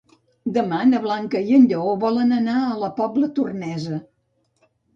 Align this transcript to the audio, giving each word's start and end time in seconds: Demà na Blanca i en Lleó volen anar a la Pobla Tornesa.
Demà 0.53 0.79
na 0.91 1.01
Blanca 1.03 1.41
i 1.51 1.59
en 1.59 1.67
Lleó 1.73 1.93
volen 2.05 2.35
anar 2.39 2.57
a 2.71 2.81
la 2.87 2.91
Pobla 2.99 3.31
Tornesa. 3.39 4.05